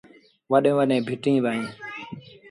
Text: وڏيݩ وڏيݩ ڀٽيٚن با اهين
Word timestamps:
وڏيݩ 0.51 0.77
وڏيݩ 0.77 1.05
ڀٽيٚن 1.07 1.37
با 1.43 1.51
اهين 1.53 1.67